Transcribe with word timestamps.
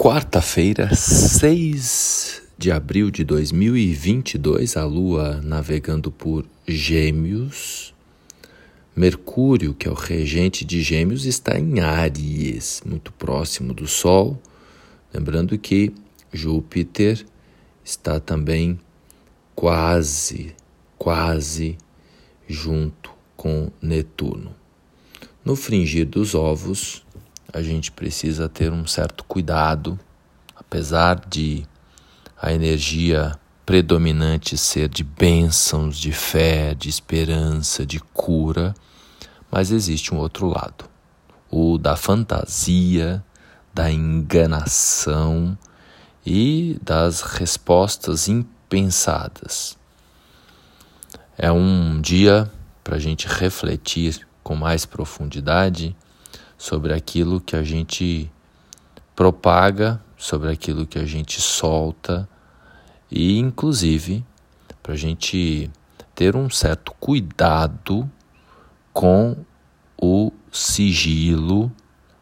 Quarta-feira, 0.00 0.94
6 0.94 2.42
de 2.56 2.70
abril 2.70 3.10
de 3.10 3.24
2022, 3.24 4.76
a 4.76 4.84
Lua 4.84 5.40
navegando 5.42 6.12
por 6.12 6.46
Gêmeos. 6.68 7.92
Mercúrio, 8.94 9.74
que 9.74 9.88
é 9.88 9.90
o 9.90 9.94
regente 9.94 10.64
de 10.64 10.82
Gêmeos, 10.82 11.24
está 11.24 11.58
em 11.58 11.80
Áries, 11.80 12.80
muito 12.86 13.12
próximo 13.12 13.74
do 13.74 13.88
Sol. 13.88 14.40
Lembrando 15.12 15.58
que 15.58 15.92
Júpiter 16.32 17.26
está 17.84 18.20
também 18.20 18.78
quase, 19.52 20.54
quase 20.96 21.76
junto 22.46 23.10
com 23.36 23.68
Netuno. 23.82 24.54
No 25.44 25.56
fringir 25.56 26.06
dos 26.06 26.36
ovos, 26.36 27.04
a 27.52 27.62
gente 27.62 27.90
precisa 27.90 28.48
ter 28.48 28.72
um 28.72 28.86
certo 28.86 29.24
cuidado, 29.24 29.98
apesar 30.54 31.24
de 31.26 31.66
a 32.40 32.52
energia 32.52 33.38
predominante 33.64 34.56
ser 34.56 34.88
de 34.88 35.02
bênçãos, 35.02 35.98
de 35.98 36.12
fé, 36.12 36.74
de 36.74 36.88
esperança, 36.88 37.84
de 37.84 38.00
cura, 38.00 38.74
mas 39.50 39.70
existe 39.70 40.14
um 40.14 40.18
outro 40.18 40.46
lado, 40.46 40.84
o 41.50 41.78
da 41.78 41.96
fantasia, 41.96 43.24
da 43.72 43.90
enganação 43.90 45.56
e 46.24 46.78
das 46.82 47.22
respostas 47.22 48.28
impensadas. 48.28 49.78
É 51.36 51.50
um 51.50 52.00
dia 52.00 52.50
para 52.84 52.96
a 52.96 52.98
gente 52.98 53.26
refletir 53.26 54.26
com 54.42 54.54
mais 54.54 54.84
profundidade 54.84 55.96
sobre 56.58 56.92
aquilo 56.92 57.40
que 57.40 57.54
a 57.54 57.62
gente 57.62 58.30
propaga, 59.14 60.02
sobre 60.16 60.50
aquilo 60.50 60.84
que 60.84 60.98
a 60.98 61.06
gente 61.06 61.40
solta 61.40 62.28
e, 63.08 63.38
inclusive, 63.38 64.26
para 64.82 64.92
a 64.92 64.96
gente 64.96 65.70
ter 66.14 66.34
um 66.34 66.50
certo 66.50 66.92
cuidado 66.98 68.10
com 68.92 69.36
o 69.96 70.32
sigilo 70.50 71.70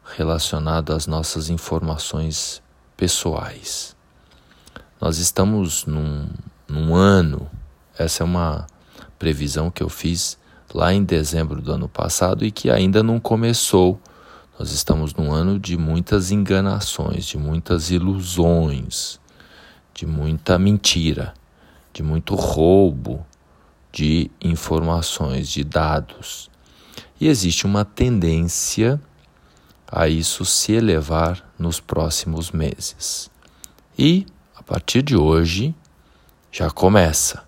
relacionado 0.04 0.92
às 0.92 1.06
nossas 1.06 1.48
informações 1.48 2.62
pessoais. 2.96 3.96
Nós 5.00 5.18
estamos 5.18 5.86
num, 5.86 6.28
num 6.68 6.94
ano, 6.94 7.50
essa 7.98 8.22
é 8.22 8.24
uma 8.24 8.66
previsão 9.18 9.70
que 9.70 9.82
eu 9.82 9.88
fiz 9.88 10.38
lá 10.74 10.92
em 10.92 11.02
dezembro 11.02 11.62
do 11.62 11.72
ano 11.72 11.88
passado 11.88 12.44
e 12.44 12.50
que 12.50 12.70
ainda 12.70 13.02
não 13.02 13.18
começou 13.18 14.00
nós 14.58 14.72
estamos 14.72 15.12
num 15.12 15.32
ano 15.32 15.58
de 15.58 15.76
muitas 15.76 16.30
enganações, 16.30 17.26
de 17.26 17.36
muitas 17.36 17.90
ilusões, 17.90 19.20
de 19.92 20.06
muita 20.06 20.58
mentira, 20.58 21.34
de 21.92 22.02
muito 22.02 22.34
roubo 22.34 23.24
de 23.92 24.30
informações, 24.40 25.48
de 25.48 25.62
dados. 25.62 26.50
E 27.20 27.28
existe 27.28 27.66
uma 27.66 27.84
tendência 27.84 29.00
a 29.90 30.08
isso 30.08 30.44
se 30.44 30.72
elevar 30.72 31.46
nos 31.58 31.78
próximos 31.78 32.50
meses. 32.50 33.30
E, 33.98 34.26
a 34.54 34.62
partir 34.62 35.02
de 35.02 35.16
hoje, 35.16 35.74
já 36.50 36.70
começa, 36.70 37.44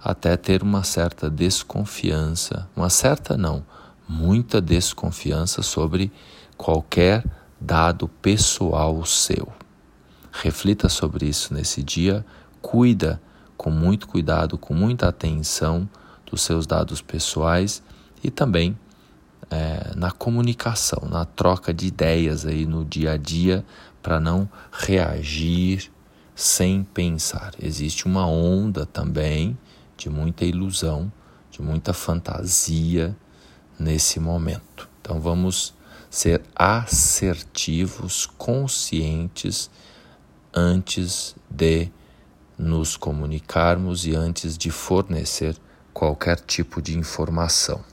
até 0.03 0.35
ter 0.35 0.61
uma 0.61 0.83
certa 0.83 1.29
desconfiança, 1.29 2.67
uma 2.75 2.89
certa 2.89 3.37
não, 3.37 3.63
muita 4.07 4.59
desconfiança 4.59 5.61
sobre 5.61 6.11
qualquer 6.57 7.23
dado 7.59 8.07
pessoal 8.07 9.05
seu. 9.05 9.47
Reflita 10.31 10.89
sobre 10.89 11.27
isso 11.27 11.53
nesse 11.53 11.81
dia, 11.81 12.25
cuida 12.61 13.21
com 13.55 13.69
muito 13.69 14.07
cuidado, 14.07 14.57
com 14.57 14.73
muita 14.73 15.07
atenção 15.07 15.87
dos 16.29 16.41
seus 16.41 16.67
dados 16.67 17.01
pessoais 17.01 17.81
e 18.23 18.29
também 18.29 18.77
é, 19.49 19.93
na 19.95 20.11
comunicação, 20.11 21.07
na 21.09 21.25
troca 21.25 21.73
de 21.73 21.87
ideias 21.87 22.45
aí 22.45 22.65
no 22.65 22.83
dia 22.83 23.11
a 23.11 23.17
dia, 23.17 23.63
para 24.03 24.19
não 24.19 24.47
reagir 24.71 25.89
sem 26.35 26.83
pensar. 26.83 27.53
Existe 27.59 28.05
uma 28.05 28.27
onda 28.27 28.85
também 28.85 29.57
de 29.95 30.09
muita 30.09 30.43
ilusão, 30.43 31.11
de 31.49 31.61
muita 31.61 31.93
fantasia 31.93 33.15
nesse 33.79 34.19
momento. 34.19 34.89
Então 35.01 35.19
vamos 35.21 35.73
ser 36.09 36.43
assertivos, 36.55 38.25
conscientes 38.37 39.71
antes 40.53 41.35
de 41.49 41.89
nos 42.57 42.95
comunicarmos 42.95 44.05
e 44.05 44.15
antes 44.15 44.57
de 44.57 44.69
fornecer 44.69 45.57
qualquer 45.93 46.39
tipo 46.39 46.81
de 46.81 46.97
informação. 46.97 47.92